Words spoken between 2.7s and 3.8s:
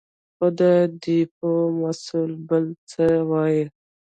څه وايې.